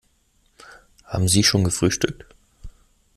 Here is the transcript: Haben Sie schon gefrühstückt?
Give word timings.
Haben 1.05 1.27
Sie 1.27 1.43
schon 1.43 1.63
gefrühstückt? 1.63 2.25